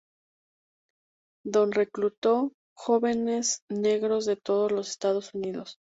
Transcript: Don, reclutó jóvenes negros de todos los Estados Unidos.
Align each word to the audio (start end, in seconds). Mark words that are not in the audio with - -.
Don, 1.45 1.71
reclutó 1.71 2.53
jóvenes 2.75 3.61
negros 3.69 4.25
de 4.25 4.35
todos 4.35 4.71
los 4.71 4.89
Estados 4.89 5.35
Unidos. 5.35 5.77